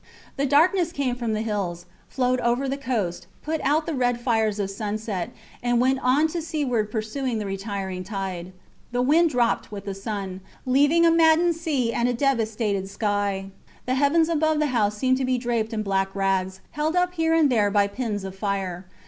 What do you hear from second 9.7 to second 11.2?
with the sun, leaving a